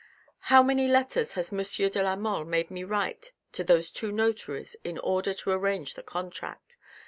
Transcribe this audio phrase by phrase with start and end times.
[0.49, 1.59] How many letters has M.
[1.61, 6.01] de la Mole made me write to the two notaries in order to arrange the
[6.01, 6.77] contract